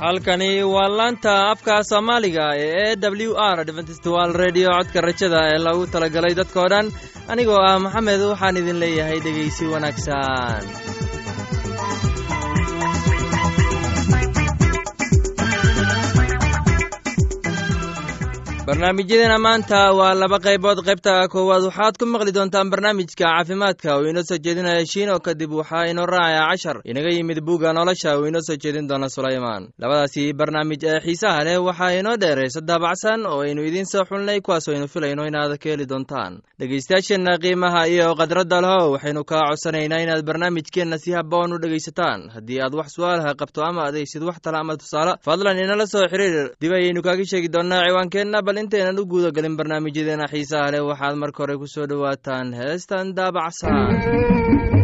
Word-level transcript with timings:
halkani 0.00 0.50
waa 0.74 0.88
laanta 0.98 1.32
afka 1.52 1.74
soomaaliga 1.90 2.44
ee 2.66 2.92
e 2.92 2.96
w 3.28 3.32
r 3.54 3.58
dventstwal 3.68 4.30
redio 4.42 4.70
codka 4.76 5.00
rajada 5.08 5.40
ee 5.52 5.58
lagu 5.66 5.84
talagalay 5.94 6.34
dadkoo 6.40 6.68
dhan. 6.72 6.86
Anigoo 7.32 7.60
ah 7.68 7.76
maxamed 7.84 8.20
waxaan 8.32 8.56
idin 8.60 8.78
leeyahay 8.82 9.18
dhegaysi 9.26 9.64
wanaagsan 9.72 10.62
barnaamijyadeena 18.70 19.38
maanta 19.38 19.78
waa 19.98 20.14
laba 20.14 20.38
qaybood. 20.38 20.78
Qaybta 20.86 21.26
koowaad 21.32 21.62
waxaad 21.66 21.98
ku 21.98 22.06
maqli 22.06 22.30
doontaan 22.32 22.70
barnaamijka 22.70 23.18
caafimaadka 23.26 23.98
uu 23.98 24.06
inoo 24.10 24.22
soo 24.22 24.38
jeedinaya 24.38 24.86
shiino 24.86 25.18
kadib 25.18 25.50
waxaa 25.52 25.90
inoo 25.90 26.06
raacaya 26.06 26.46
cashar. 26.50 26.76
Inaga 26.84 27.10
yimid 27.10 27.40
buugga 27.42 27.72
nolosha 27.74 28.14
uu 28.18 28.26
inoo 28.30 28.40
soo 28.46 28.54
jeedin 28.62 28.86
doona 28.88 29.08
sulaymaan. 29.08 29.68
Labadaasi 29.78 30.32
barnaamij 30.38 30.84
ee 30.86 31.00
xiisaha 31.02 31.44
leh 31.44 31.58
waxaa 31.66 31.98
inoo 31.98 32.16
dheeraysa 32.16 32.60
daabacsan 32.60 33.26
oo 33.26 33.40
aynu 33.42 33.62
idiin 33.66 33.86
soo 33.90 34.04
xulnay 34.06 34.38
kuwaas 34.40 34.68
aynu 34.68 34.86
filayno 34.88 35.26
inaad 35.26 35.58
ka 35.58 35.68
heli 35.70 35.86
doontaan. 35.90 36.38
Dhegaystayaasheenna 36.60 37.38
qiimaha 37.42 37.86
iyo 37.90 38.14
khadradda 38.14 38.60
leho 38.62 38.90
waxaynu 38.94 39.24
kaa 39.24 39.42
codsanaynaa 39.50 39.98
inaad 40.04 40.22
barnaamijkeenna 40.22 40.98
si 40.98 41.10
haboon 41.12 41.52
u 41.52 41.58
dhegaysataan. 41.58 42.30
Haddii 42.34 42.60
aad 42.62 42.74
wax 42.78 42.94
su'aalaha 42.94 43.34
qabto 43.34 43.64
ama 43.66 43.82
adaysid 43.90 44.22
wax 44.22 44.38
tala 44.44 44.58
ama 44.62 44.76
tusaale 44.76 45.12
fadlan 45.26 45.58
inala 45.58 45.86
soo 45.86 46.06
xiriir. 46.12 46.54
Dib 46.60 46.72
ayaynu 46.72 47.02
kaaga 47.02 47.24
sheegi 47.30 47.48
doonnaa 47.54 47.82
ciwaankeenna 47.88 48.38
bal 48.60 48.66
intaynan 48.66 48.98
u 49.00 49.04
guuda 49.12 49.30
galin 49.36 49.56
barnaamijyadeena 49.58 50.26
xiisaha 50.32 50.70
leh 50.72 50.82
waxaad 50.90 51.14
marka 51.22 51.38
hore 51.42 51.56
ku 51.60 51.66
soo 51.74 51.86
dhowaataan 51.90 52.52
heestan 52.60 53.14
daabacsan 53.16 54.79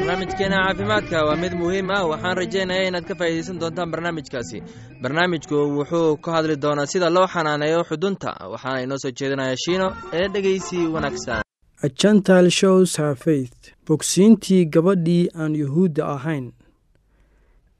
barnaamijkeena 0.00 0.56
caafimaadka 0.66 1.24
waa 1.24 1.36
mid 1.36 1.52
muhiim 1.52 1.90
ah. 1.90 2.04
Waxaan 2.08 2.36
rajaynaya 2.36 2.88
inaad 2.88 3.04
ka 3.04 3.14
faa'iidaysan 3.14 3.58
doontaan 3.60 3.90
barnaamijkaasi. 3.90 4.62
Barnaamijku 5.02 5.54
wuxuu 5.54 6.16
ka 6.16 6.32
hadli 6.32 6.56
doonaa 6.56 6.86
sida 6.86 7.10
loo 7.10 7.26
xanaaneeyo 7.26 7.84
xudunta. 7.84 8.30
Waxaana 8.52 8.80
inoo 8.82 8.98
soo 8.98 9.10
jeedinaya 9.10 9.56
shiino 9.64 9.96
ee 10.12 10.28
dhegeysi 10.28 10.86
wanaagsan. 10.86 11.42
Ajantal 11.84 12.50
shows 12.50 12.96
hafeith 12.98 13.74
bogsiintii 13.86 14.64
gabadhii 14.66 15.28
aan 15.34 15.54
yuhuudda 15.56 16.06
ahayn. 16.06 16.52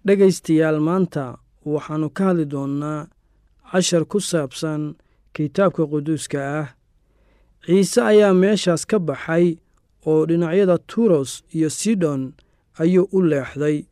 Dhegaystayaal 0.07 0.81
maanta 0.81 1.39
waxaannu 1.65 2.11
ka 2.11 2.25
hadli 2.25 2.45
doonnaa 2.45 3.07
cashar 3.73 4.05
ku 4.05 4.21
saabsan 4.21 4.95
kitaabka 5.33 5.87
quduuska 5.87 6.39
ah. 6.61 6.69
Ciise 7.67 8.03
ayaa 8.03 8.35
meeshaas 8.35 8.87
ka 8.87 8.99
baxay 8.99 9.57
oo 10.07 10.27
dhinacyada 10.27 10.79
turos 10.79 11.45
iyo 11.55 11.71
sidon 11.71 12.33
ayuu 12.83 13.09
u 13.13 13.23
leexday 13.23 13.85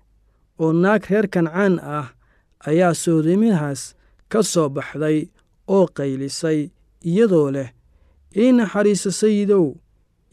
oo 0.58 0.72
naag 0.72 1.02
reer 1.10 1.28
kancaan 1.28 1.78
ah 1.82 2.06
ayaa 2.68 2.94
soodimihaas 2.94 3.94
ka 4.28 4.42
soo 4.42 4.68
baxday 4.68 5.28
oo 5.68 5.86
qaylisay 5.96 6.70
iyadoo 7.10 7.50
leh 7.50 7.68
ii 8.36 8.52
naxariiso 8.52 9.10
sayidow 9.10 9.66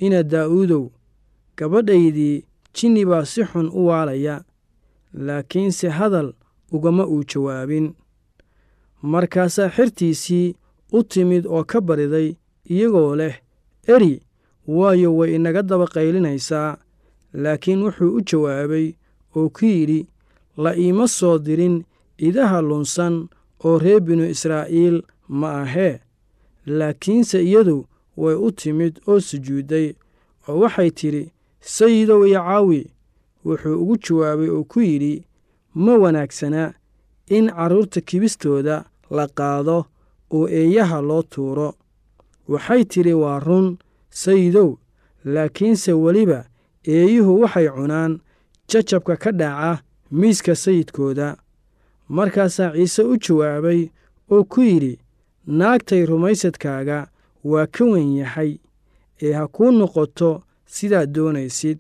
ina 0.06 0.24
daa'uudow 0.24 0.86
gabadhaydii 1.58 2.44
jinni 2.76 3.06
baa 3.06 3.26
si 3.26 3.44
xun 3.50 3.68
u 3.80 3.86
waalaya 3.88 4.44
laakiinse 5.14 5.90
hadal 5.90 6.34
ugama 6.72 7.06
uu 7.08 7.24
jawaabin. 7.24 7.94
Markaasaa 9.02 9.70
xertiisii 9.70 10.56
u 10.92 11.04
timid 11.04 11.46
oo 11.48 11.64
ka 11.64 11.82
bariday 11.82 12.36
iyagoo 12.70 13.16
leh 13.16 13.36
eri 13.88 14.22
waayo 14.68 15.16
way 15.18 15.36
inaga 15.36 15.62
daba 15.64 15.86
qaylinaysaa 15.88 16.78
laakiin 17.34 17.84
wuxuu 17.84 18.16
u 18.18 18.22
jawaabay 18.22 18.94
oo 19.36 19.50
ku 19.50 19.66
yidhi 19.66 20.08
la 20.58 20.76
iima 20.76 21.08
soo 21.08 21.38
dirin 21.40 21.84
idaha 22.18 22.62
lunsan 22.62 23.28
oo 23.66 23.78
reer 23.80 24.00
binu 24.02 24.26
israa'iil 24.30 25.04
ma 25.28 25.62
ahee. 25.62 26.00
Laakiinse 26.66 27.44
iyadu 27.44 27.86
way 28.18 28.36
u 28.36 28.52
timid 28.52 29.00
oo 29.08 29.20
sujuudday 29.20 29.94
oo 30.48 30.60
waxay 30.60 30.92
tidhi 30.92 31.32
sayidow 31.60 32.26
iyo 32.28 32.40
caawi 32.40 32.82
wuxuu 33.46 33.82
ugu 33.82 33.96
jawaabay 33.98 34.50
oo 34.50 34.64
ku 34.64 34.80
yidhi 34.82 35.26
ma 35.76 35.94
wanaagsana 35.98 36.74
in 37.28 37.50
carruurta 37.50 38.02
kibistooda 38.02 38.86
la 39.12 39.28
qaado 39.28 39.86
oo 40.32 40.48
eeyaha 40.48 41.02
loo 41.02 41.22
tuuro. 41.24 41.74
Waxay 42.48 42.86
tidhi 42.86 43.14
waa 43.14 43.40
run 43.40 43.78
sayidow 44.22 44.70
laakiinse 45.34 45.92
weliba 46.04 46.40
eeyuhu 46.96 47.42
waxay 47.42 47.68
cunaan 47.76 48.14
jajabka 48.70 49.16
ka 49.24 49.32
dhaca 49.32 49.72
miiska 50.12 50.54
sayidkooda. 50.56 51.28
Markaasaa 52.10 52.72
ciise 52.76 53.02
u 53.04 53.16
jawaabay 53.18 53.82
oo 54.32 54.44
ku 54.44 54.62
yidhi 54.62 54.94
naagtay 55.48 56.06
rumaysadkaaga 56.06 57.08
waa 57.52 57.68
ka 57.68 57.84
wen 57.86 58.10
yahay 58.18 58.52
ee 59.22 59.34
ha 59.34 59.48
kuu 59.48 59.72
noqoto 59.72 60.44
sidaad 60.66 61.10
doonaysid 61.16 61.78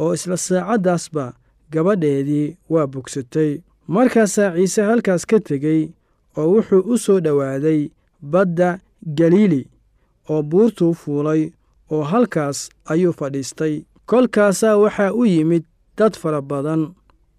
oo 0.00 0.14
isla 0.14 0.36
saacaddaasba 0.36 1.24
gabadheedii 1.72 2.56
waa 2.72 2.86
bogsatay 2.86 3.60
markaasaa 3.88 4.54
ciise 4.56 4.82
halkaas 4.82 5.26
ka 5.30 5.38
tegey 5.40 5.82
oo 6.36 6.48
wuxuu 6.52 6.80
u 6.92 6.98
soo 6.98 7.20
dhowaaday 7.20 7.80
badda 8.22 8.78
galiili 9.18 9.62
oo 10.28 10.42
buurtuu 10.42 10.94
fuulay 10.94 11.42
oo 11.90 12.02
halkaas 12.02 12.68
ayuu 12.84 13.12
fadhiistay. 13.12 13.84
Kolkaasaa 14.06 14.76
waxaa 14.76 15.12
u 15.12 15.24
yimid 15.26 15.64
dad 15.96 16.14
fara 16.16 16.40
badan 16.42 16.94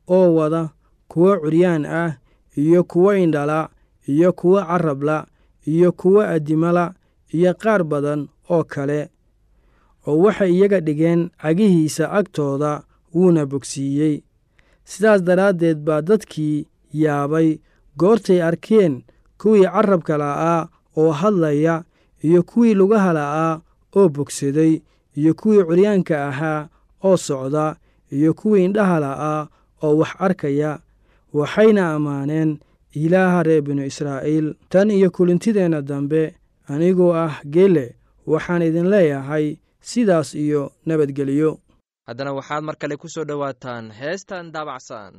oo 0.08 0.36
wada 0.36 0.70
kuwo 1.08 1.38
curyaan 1.40 1.86
ah 1.86 2.12
iyo 2.58 2.84
kuwo 2.84 3.16
indhala 3.18 3.70
iyo 4.08 4.34
kuwo 4.34 4.62
carabla 4.66 5.28
iyo 5.68 5.92
kuwo 5.92 6.22
addimala 6.22 6.94
iyo 7.34 7.54
qaar 7.54 7.84
badan 7.84 8.28
oo 8.50 8.64
kale 8.64 9.10
oo 10.08 10.18
waxay 10.24 10.52
iyaga 10.54 10.80
dhigeen 10.80 11.30
cagihiisa 11.42 12.12
agtooda 12.12 12.84
wuuna 13.16 13.46
bogsiiyey. 13.46 14.24
Sidaas 14.84 15.22
daraaddeed 15.24 15.78
baa 15.78 16.02
dadkii 16.02 16.68
yaabay 16.94 17.60
goortay 17.98 18.42
arkeen 18.44 19.04
kuwii 19.42 19.64
carabka 19.68 20.18
la'aa 20.18 20.68
oo 20.98 21.12
hadlaya 21.12 21.84
iyo 22.24 22.44
kuwii 22.44 22.74
lugaha 22.74 23.14
la'aa 23.14 23.62
oo 23.96 24.10
bogsaday 24.10 24.82
iyo 25.20 25.34
kuwii 25.34 25.64
curyaanka 25.68 26.16
ahaa 26.30 26.70
oo 27.04 27.18
socda 27.18 27.76
iyo 28.12 28.34
kuwii 28.34 28.66
indhaha 28.66 29.00
la'aa 29.06 29.48
oo 29.84 29.98
wax 29.98 30.12
arkaya 30.26 30.80
waxayna 31.34 31.94
ammaaneen 31.96 32.60
ilaaha 32.94 33.44
reer 33.44 33.62
binu 33.62 33.86
israa'iil. 33.86 34.54
Tan 34.70 34.92
iyo 34.92 35.10
kulintideenna 35.12 35.82
dambe 35.82 36.36
anigoo 36.68 37.14
ah 37.16 37.40
geele 37.54 37.96
waxaan 38.28 38.62
idin 38.62 38.88
leeyahay 38.94 39.58
sidaas 39.82 40.36
iyo 40.36 40.72
nabadgelyo. 40.86 41.60
Haddana 42.08 42.34
waxaad 42.34 42.64
mar 42.64 42.76
kale 42.76 42.96
ku 42.98 43.08
soo 43.10 43.24
dhowaataan 43.24 43.92
heestan 43.92 44.52
daabacsan 44.52 45.14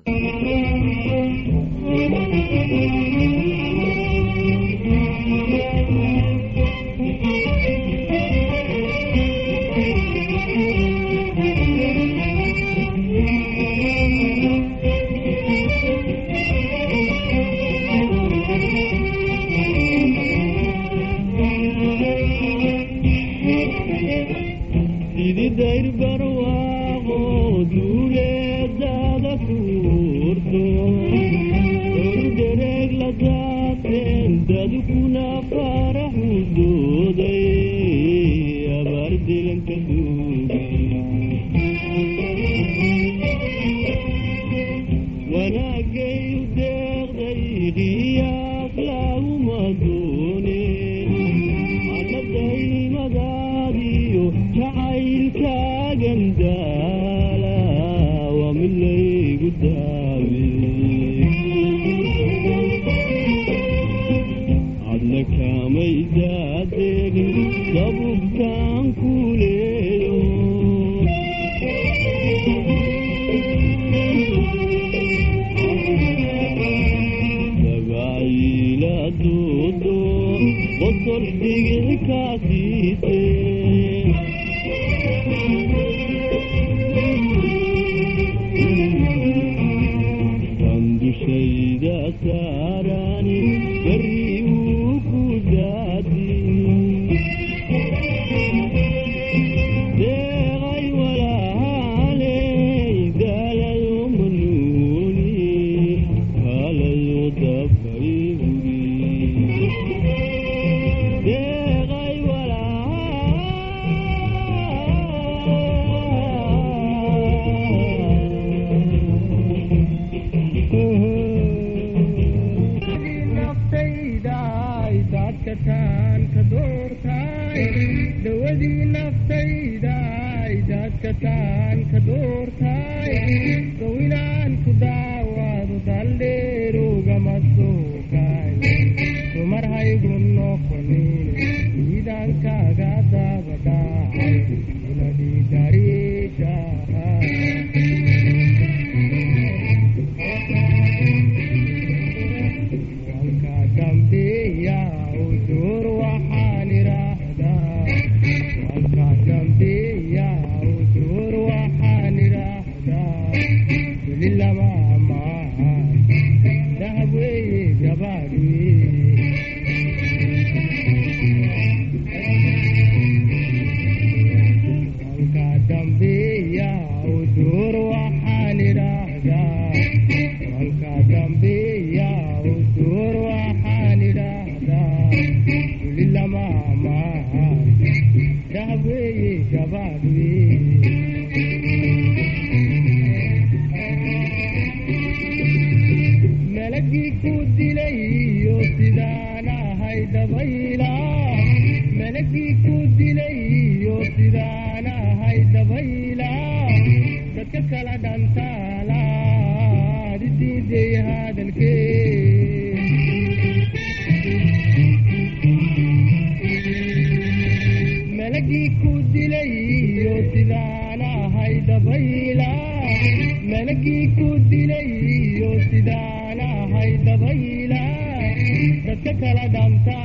dadka 229.53 230.02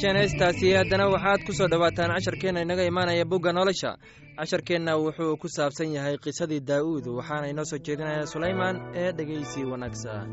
hesheen 0.00 0.16
heestaasi 0.16 0.72
haddana 0.78 1.06
waxaad 1.14 1.40
ku 1.46 1.52
soo 1.52 1.68
dhowaataan 1.68 2.12
casharkeenna 2.14 2.60
inaga 2.62 2.84
imaanaya 2.90 3.24
bugga 3.24 3.52
nolosha. 3.52 3.96
Casharkeenna 4.38 4.96
wuxuu 4.96 5.36
ku 5.36 5.48
saabsan 5.48 5.92
yahay 5.96 6.16
qisadii 6.24 6.60
daa'uud 6.60 7.06
waxaana 7.18 7.46
inoo 7.52 7.64
soo 7.64 7.78
jeedinaya 7.78 8.26
sulaymaan 8.26 8.76
ee 8.94 9.12
dhegeysi 9.12 9.60
wanaagsan 9.64 10.32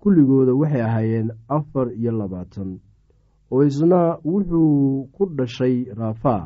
kulligooda 0.00 0.52
waxay 0.60 0.82
ahaayeen 0.88 1.28
afar 1.56 1.86
iyo 2.00 2.12
labaatan 2.20 2.70
oo 3.52 3.62
isna 3.70 4.00
wuxuu 4.24 5.04
ku 5.14 5.22
dhashay 5.38 5.76
raafaa 6.00 6.44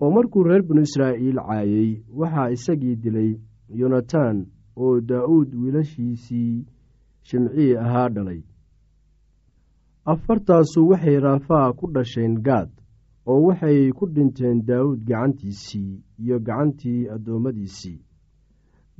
oo 0.00 0.10
markuu 0.16 0.42
reer 0.48 0.62
binu 0.68 0.82
israa'iil 0.88 1.38
caayey 1.48 1.90
waxaa 2.20 2.50
isagii 2.56 2.96
dilay 3.02 3.30
yonatan 3.80 4.36
oo 4.76 5.00
daa'uud 5.00 5.54
wiilashiisii 5.60 6.64
shimcii 7.28 7.76
ahaa 7.84 8.08
dhalay. 8.14 8.40
Afartaasu 10.12 10.88
waxay 10.90 11.18
raafaa 11.26 11.72
ku 11.78 11.86
dhasheen 11.94 12.34
gaad 12.46 12.70
oo 13.26 13.40
waxay 13.46 13.92
ku 13.98 14.06
dhinteen 14.14 14.62
daa'uud 14.68 15.00
gacantiisii 15.08 15.92
iyo 16.22 16.36
gacantii 16.46 17.08
addoommadiisii 17.14 17.98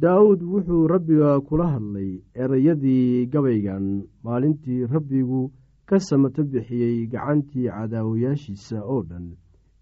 daa'uud 0.01 0.41
wuxuu 0.43 0.87
rabbiga 0.89 1.41
kula 1.41 1.67
hadlay 1.77 2.23
erayadii 2.35 3.27
gabaygan. 3.27 4.09
Maalintii 4.25 4.87
rabbigu 4.87 5.53
ka 5.87 5.99
samato 6.01 6.43
bixiyey 6.45 7.07
gacantii 7.07 7.69
cadaawayaashiisa 7.69 8.83
oo 8.85 9.03
dhan 9.03 9.37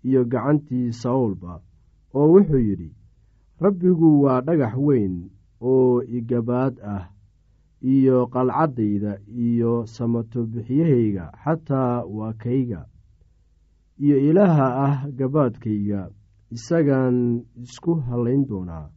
iyo 0.05 0.25
gacantii 0.25 0.93
sawlba 0.93 1.61
oo 2.15 2.27
wuxuu 2.35 2.59
yidhi 2.59 2.91
rabbigu 3.61 4.23
waa 4.23 4.41
dhagax 4.41 4.75
weyn 4.77 5.31
oo 5.61 6.03
igabaad 6.03 6.81
ah 6.83 7.09
iyo 7.83 8.27
qalcaddayda 8.27 9.21
iyo 9.29 9.87
samato 9.87 10.45
bixiyahayga 10.47 11.33
xataa 11.45 12.05
waa 12.05 12.33
kayga 12.33 12.87
iyo 14.01 14.17
ilaaha 14.19 14.67
ah 14.87 14.97
gabaadkayga. 15.19 16.11
Isagaan 16.51 17.47
isku 17.63 17.95
hallayn 17.95 18.43
doonaa 18.49 18.91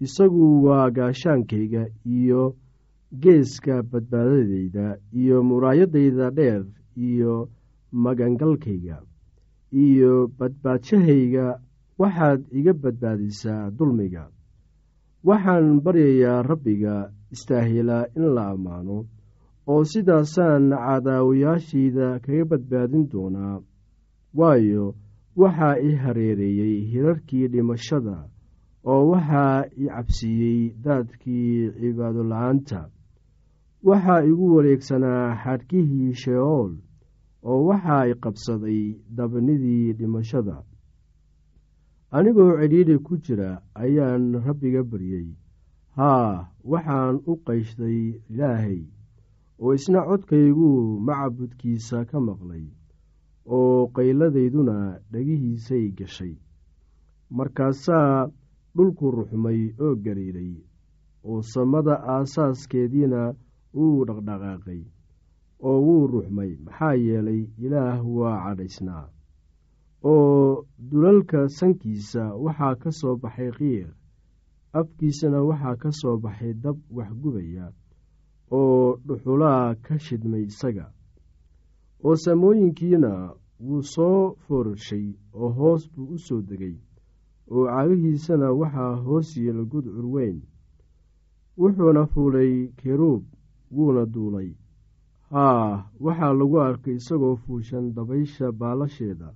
isagu 0.00 0.64
waa 0.64 0.90
gaashaankayga 0.90 1.82
iyo 2.04 2.56
geeska 3.22 3.82
badbaadadayda 3.82 4.98
iyo 5.12 5.42
muraayadayda 5.42 6.30
dheer 6.30 6.64
iyo 6.96 7.48
magangalkayga 7.92 9.02
iyo 9.72 10.28
badbaadshahayga 10.38 11.60
waxaad 11.98 12.40
iga 12.52 12.72
badbaadisaa 12.72 13.70
dulmiga. 13.70 14.28
Waxaan 15.24 15.80
baryayaa 15.80 16.42
rabbiga 16.42 17.10
istaahilaa 17.32 18.04
in 18.16 18.26
la 18.34 18.44
ammaano 18.52 19.06
oo 19.66 19.84
sidaasaan 19.84 20.70
cadaawayaashayda 20.70 22.20
kaga 22.20 22.44
badbaadin 22.44 23.08
doonaa. 23.12 23.60
Waayo 24.34 24.94
waxaa 25.36 25.76
i 25.88 25.90
hareereeyey 26.02 26.84
hirarkii 26.92 27.48
dhimashada 27.48 28.28
oo 28.92 29.02
waxaa 29.10 29.64
i 29.82 29.86
cabsiiyey 29.94 30.60
daadkii 30.84 31.70
cibaado 31.80 32.22
la'aanta. 32.32 32.80
Waxaa 33.88 34.22
igu 34.30 34.46
wareegsanaa 34.56 35.24
xadhkihii 35.42 36.12
sheeool 36.22 36.72
oo 37.50 37.60
waxaa 37.68 38.04
i 38.12 38.14
qabsaday 38.22 38.82
dabnidii 39.16 39.92
dhimashada. 39.98 40.56
Anigoo 42.16 42.52
cidhiidhi 42.60 42.96
ku 43.06 43.14
jira 43.24 43.50
ayaan 43.74 44.24
rabbiga 44.46 44.82
baryey 44.90 45.28
haa 45.96 46.46
waxaan 46.72 47.16
u 47.30 47.34
qayshday 47.46 47.98
ilaahay 48.30 48.80
oo 49.62 49.74
isna 49.78 50.00
codkaygu 50.08 50.70
macbudkiisa 51.06 52.04
ka 52.10 52.18
maqlay 52.28 52.64
oo 53.56 53.86
qayladayduna 53.94 54.76
dhegihiisay 55.12 55.84
gashay. 55.98 56.34
Markaasaa 57.36 58.30
dhulku 58.76 59.10
ruxmay 59.16 59.60
oo 59.84 59.94
gariiray 60.04 60.52
oo 61.28 61.42
samada 61.52 61.94
aasaaskeediina 62.14 63.20
wuu 63.76 64.04
dhaqdhaqaaqay 64.08 64.82
oo 65.68 65.78
wuu 65.86 66.06
ruxmay 66.12 66.50
maxaa 66.64 66.94
yeelay 67.04 67.40
ilaah 67.64 67.98
waa 68.16 68.38
cadhaysnaa. 68.44 69.04
Oo 70.12 70.64
dulalka 70.90 71.40
sankiisa 71.58 72.22
waxaa 72.44 72.74
ka 72.82 72.90
soo 73.00 73.14
baxay 73.22 73.50
qiiq 73.58 73.88
afkiisana 74.78 75.38
waxaa 75.48 75.76
ka 75.82 75.90
soo 76.00 76.16
baxay 76.24 76.52
dab 76.64 76.76
waxgubaya 76.96 77.66
oo 78.58 78.96
dhuxulaa 79.06 79.74
ka 79.84 79.94
shidmay 80.04 80.44
isaga. 80.52 80.86
Oo 82.04 82.16
samooyinkiina 82.24 83.12
wuu 83.66 83.82
soo 83.94 84.34
foorarshay 84.44 85.06
oo 85.40 85.48
hoos 85.58 85.82
buu 85.92 86.08
u 86.14 86.18
soo 86.26 86.40
degay 86.48 86.76
oo 87.50 87.64
caagihiisana 87.66 88.48
waxaa 88.60 88.94
hoos 89.04 89.28
yeela 89.36 89.62
gudcur 89.72 90.06
weyn 90.14 90.38
wuxuuna 91.58 92.02
fuulay 92.12 92.52
keruub 92.80 93.22
wuuna 93.74 94.04
duulay. 94.14 94.50
Haa 95.30 95.90
waxaa 96.04 96.32
lagu 96.38 96.56
arkay 96.60 96.94
isagoo 97.00 97.36
fuushan 97.36 97.94
dabaysha 97.94 98.52
baalasheeda 98.52 99.28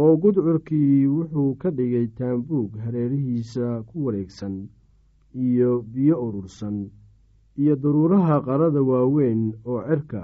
oo 0.00 0.16
gudcurkii 0.22 1.06
wuxuu 1.06 1.54
ka 1.60 1.70
dhigay 1.70 2.06
taambuug 2.18 2.70
hareerihiisa 2.84 3.82
ku 3.88 4.04
wareegsan 4.06 4.54
iyo 5.34 5.82
biyo 5.92 6.16
urursan 6.26 6.90
iyo 7.60 7.74
daruuraha 7.82 8.40
qarada 8.46 8.80
waaweyn 8.82 9.42
oo 9.64 9.80
cerka 9.88 10.22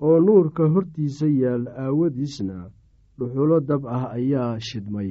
oo 0.00 0.16
nuurka 0.20 0.68
hortiisa 0.72 1.26
yaal 1.26 1.64
aawadiisna 1.68 2.70
dhuxulo 3.18 3.60
dab 3.60 3.82
ah 3.86 4.04
ayaa 4.16 4.58
shidmay 4.60 5.10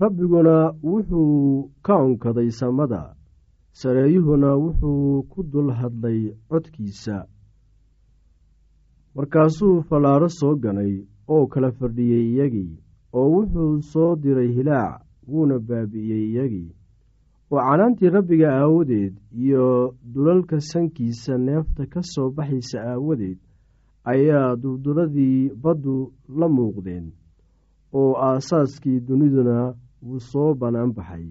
rabbiguna 0.00 0.72
wuxuu 0.82 1.70
ka 1.82 1.94
onkaday 1.96 2.50
samada 2.50 3.14
sareeyuhuna 3.72 4.50
wuxuu 4.62 5.22
ku 5.30 5.42
dul 5.42 5.70
hadlay 5.72 6.20
codkiisa. 6.48 7.26
Markaasuu 9.14 9.82
fallaaro 9.88 10.28
soo 10.28 10.54
ganay 10.56 10.92
oo 11.28 11.46
kala 11.46 11.70
fadhiyey 11.78 12.24
iyagii 12.32 12.72
oo 13.12 13.28
wuxuu 13.34 13.82
soo 13.82 14.16
diray 14.16 14.50
hilaac 14.56 15.00
wuuna 15.28 15.58
baabi'iyey 15.58 16.24
iyagii. 16.32 16.70
Oo 17.50 17.58
canaantii 17.66 18.10
rabbiga 18.16 18.48
aawadeed 18.52 19.14
iyo 19.32 19.94
dulalka 20.12 20.60
sankiisa 20.60 21.38
neefta 21.38 21.86
ka 21.86 22.00
soo 22.02 22.30
baxaysa 22.36 22.78
aawadeed 22.90 23.38
ayaa 24.04 24.56
durduradii 24.56 25.50
baddu 25.62 26.12
la 26.38 26.48
muuqdeen 26.48 27.06
oo 27.92 28.12
aasaaskii 28.28 29.00
duniduna 29.00 29.74
wuu 30.06 30.20
soo 30.30 30.54
bannaan 30.60 30.92
baxay. 30.96 31.26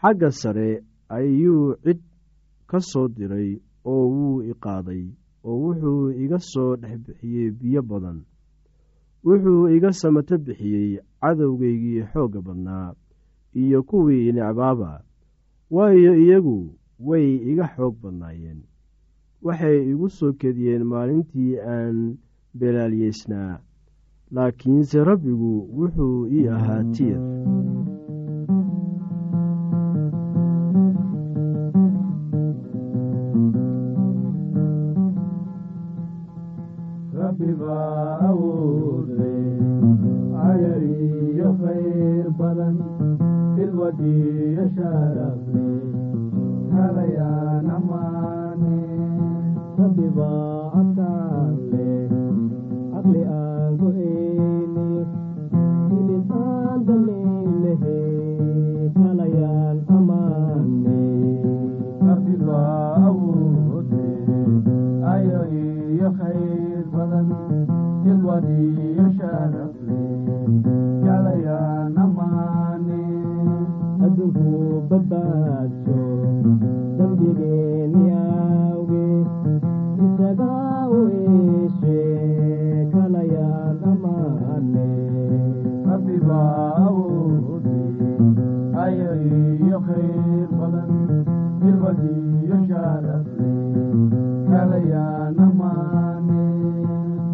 Xagga 0.00 0.30
sare 0.40 0.68
ayuu 1.16 1.74
cid 1.84 2.00
ka 2.70 2.78
soo 2.90 3.08
diray 3.16 3.50
oo 3.84 4.04
wuu 4.14 4.42
i 4.50 4.52
qaaday 4.64 5.02
oo 5.48 5.56
wuxuu 5.62 6.10
iga 6.24 6.38
soo 6.52 6.76
dhex 6.80 6.98
bixiyey 7.04 7.50
biyo 7.58 7.82
badan. 7.90 8.18
Wuxuu 9.24 9.68
iga 9.76 9.90
samato 10.00 10.36
bixiyey 10.46 10.90
cadowgaygii 11.20 12.02
xoogga 12.12 12.40
badnaa 12.46 12.94
iyo 13.62 13.82
kuwii 13.82 14.32
necbaaba. 14.32 14.90
Waayo 15.70 16.12
iyagu 16.24 16.58
way 17.08 17.26
iga 17.50 17.66
xoog 17.76 17.94
badnaayeen. 18.02 18.60
Waxay 19.42 19.90
igu 19.90 20.08
soo 20.08 20.32
kediyeen 20.40 20.84
maalintii 20.90 21.58
aan 21.74 22.18
belaalyeysnaa 22.58 23.60
laakiinse 24.34 24.96
rabbigu 25.08 25.52
wuxuu 25.76 26.18
ii 26.36 26.46
ahaa 26.56 26.82
tiir 26.94 27.18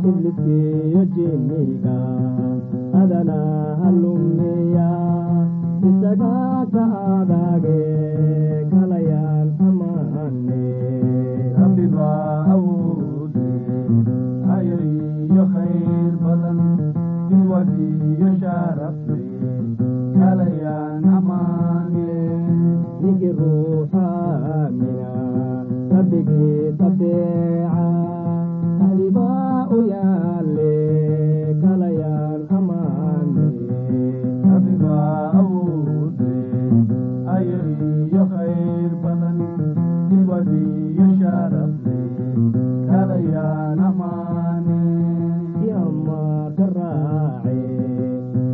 ibliskiyo 0.09 1.05
jinniga 1.15 1.97
adana 3.01 3.39
halumeya 3.83 4.91
isagaa 5.89 6.67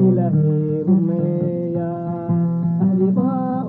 ilaahay 0.09 0.83
rumeeya 0.89 1.91
ahlibaa 2.85 3.65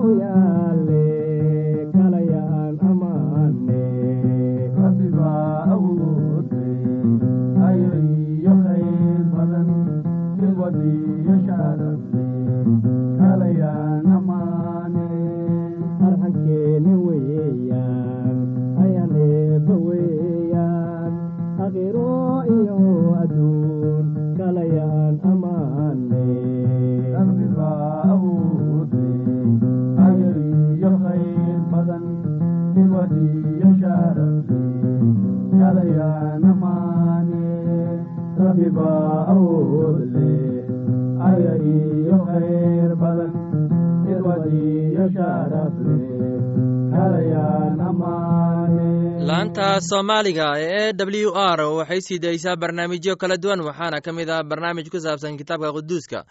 soomaaliga 50.02 50.46
ee 50.58 50.90
e 50.90 50.92
w 50.98 51.30
r 51.34 51.60
waxay 51.78 52.00
sii 52.00 52.18
daysaa 52.18 52.56
barnaamijyo 52.56 53.16
kala 53.16 53.36
duwan 53.36 53.60
waxaana 53.60 54.00
ka 54.00 54.12
mid 54.12 54.28
ah 54.30 54.42
barnaamij 54.42 54.88
ku 54.90 54.98
saabsan 54.98 55.38
kitaabka 55.38 55.70
quduuska 55.72 56.24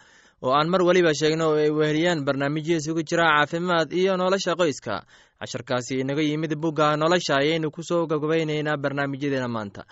oo 0.43 0.51
aan 0.51 0.67
mar 0.69 0.81
weliba 0.83 1.13
sheegno 1.13 1.45
oo 1.49 1.55
ay 1.55 1.69
weheliyaan 1.71 2.25
barnaamijyo 2.27 2.75
isugu 2.77 3.03
jira 3.03 3.23
caafimaad 3.31 3.93
iyo 3.93 4.17
nolosha 4.17 4.55
qoyska. 4.59 5.03
Casharkaasi 5.39 5.99
inaga 6.03 6.21
yimid 6.21 6.53
bugga 6.59 6.97
nolosha 6.97 7.35
ayaynu 7.39 7.71
ku 7.71 7.81
soo 7.83 8.05
gabgabaynaynaa 8.07 8.77
barnaamijyadeena 8.77 9.47
maanta. 9.47 9.85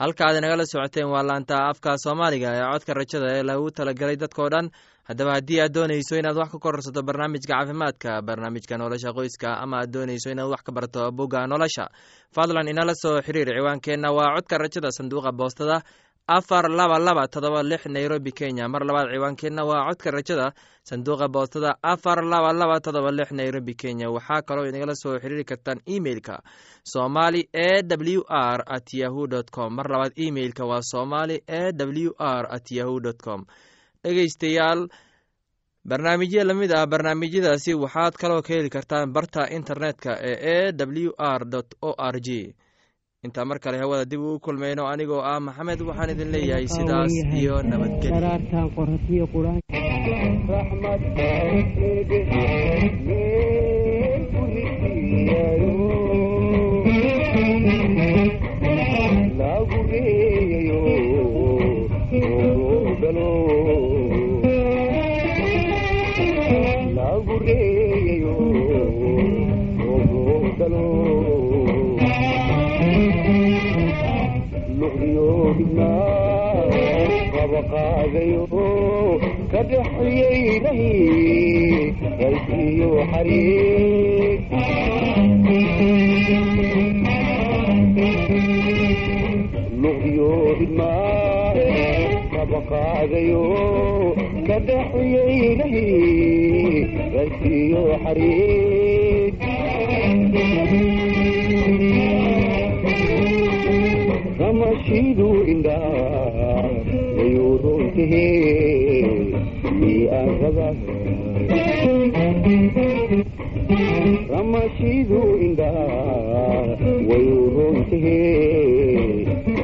Halka 0.00 0.24
aad 0.26 0.36
inagala 0.40 0.64
socoteen 0.66 1.06
waa 1.12 1.22
laanta 1.22 1.68
afka 1.68 1.98
soomaaliga 1.98 2.48
ee 2.56 2.64
codka 2.72 2.94
rajada 2.94 3.28
ee 3.36 3.42
lagu 3.42 3.70
talagelay 3.70 4.16
dadkoo 4.16 4.48
dhan 4.48 4.70
haddaba 5.08 5.32
haddii 5.36 5.60
aad 5.64 5.72
doonayso 5.72 6.16
inaad 6.20 6.36
wax 6.36 6.50
ka 6.52 6.58
kororsato 6.58 7.02
barnaamijka 7.02 7.52
caafimaadka 7.54 8.22
barnaamijka 8.22 8.76
nolosha 8.78 9.12
qoyska 9.16 9.48
ama 9.64 9.76
aad 9.80 9.90
doonayso 9.94 10.28
inaad 10.34 10.50
wax 10.52 10.62
ka 10.66 10.72
barto 10.72 11.10
bugga 11.12 11.46
nolosha 11.46 11.88
fadlan 12.36 12.68
inala 12.68 12.94
soo 13.02 13.16
xiriir 13.26 13.48
ciwaankeenna 13.56 14.08
waa 14.16 14.34
codka 14.36 14.58
rajada 14.58 14.90
sanduuqa 14.92 15.32
boostada 15.32 15.76
afar 16.28 16.68
laba 16.68 16.98
laba 16.98 17.24
todoba 17.28 17.62
lix 17.62 17.86
nairobi 17.86 18.32
kenya. 18.32 18.68
Mar 18.68 18.84
labaad 18.84 19.08
ciwaankeenna 19.14 19.64
waa 19.64 19.88
codka 19.88 20.10
rajada 20.10 20.52
sanduuqa 20.84 21.28
boostada 21.28 21.70
afar 21.82 22.20
laba 22.32 22.52
laba 22.52 22.80
todoba 22.80 23.10
lix 23.10 23.32
nairobi 23.32 23.74
kenya. 23.74 24.10
Waxaa 24.12 24.42
kaloo 24.42 24.68
inagala 24.68 24.94
soo 24.94 25.16
xiriiri 25.22 25.44
kartaan 25.44 25.80
emeilka 25.86 26.42
somali 26.84 27.48
e 27.52 27.80
w 27.82 28.20
r 28.28 28.60
at 28.66 28.92
yahu 28.92 29.24
com. 29.50 29.72
Mar 29.74 29.88
labaad 29.88 30.12
emeilka 30.16 30.64
waa 30.68 30.82
somali 30.92 31.40
e 31.48 31.72
w 31.72 32.12
r 32.18 32.44
at 32.56 32.70
yahu 32.70 33.00
com 33.24 33.46
dhegeystayaal 34.04 34.80
barnaamijyo 35.88 36.44
la 36.44 36.54
mid 36.54 36.70
ah 36.72 36.86
barnaamijyadaasi 36.92 37.74
waxaad 37.84 38.14
kaloo 38.20 38.42
ka 38.46 38.54
heli 38.54 38.70
kartaan 38.76 39.12
barta 39.16 39.42
internetka 39.58 40.10
ee 40.30 40.36
e 40.54 40.72
w 41.06 41.10
r 41.38 41.42
o 41.88 41.90
r 42.14 42.16
g 42.26 42.28
intaa 43.24 43.44
mar 43.48 43.58
kale 43.64 43.78
hawada 43.82 44.04
dib 44.10 44.20
uu 44.20 44.38
kulmayno 44.44 44.82
anigoo 44.92 45.22
ah 45.32 45.40
maxamed 45.46 45.80
waxaan 45.88 46.10
idin 46.14 46.30
leeyahay 46.34 46.66
sidaas 46.76 47.12
iyo 47.40 47.56
nabadgelyo 47.70 49.28
qabaqaadayo 77.34 78.42
ka 79.52 79.60
dhexyeynay 79.70 80.82
raysiyo 82.20 82.90
xariir 83.12 84.38
luqyo 89.82 90.30
dhidmaa 90.58 91.54
qabaqaadayo 92.34 93.44
ka 94.48 94.56
dhexyeynay 94.68 95.76
raysiyo 97.16 97.82
xariir 98.04 99.32
ramashidu 104.48 105.28
indhaa 105.52 106.64
wayuurontahe 107.18 108.26
miaraba 109.80 110.68
ramashidu 114.32 115.20
indhaa 115.46 116.76
wayuurontahe 117.08 118.18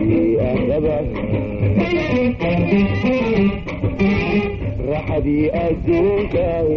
miaraba 0.09 0.97
raxadii 5.15 5.51
adduunkay 5.65 6.69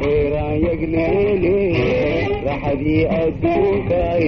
feeraan 0.00 0.56
yagleele 0.64 1.54
raxadii 2.46 3.04
adduunkay 3.20 4.24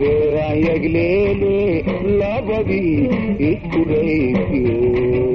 feeraan 0.00 0.58
yagleele 0.66 1.54
labadii 2.20 3.08
isku 3.50 3.80
raysiyo 3.90 5.30